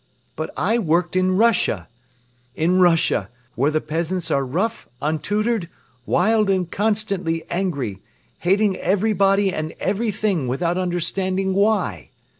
[0.35, 1.87] But I worked in Russia!
[2.55, 5.69] In Russia, where the peasants are rough, untutored,
[6.07, 7.99] wild and constantly angry,
[8.39, 12.09] hating everybody and everything without understanding why.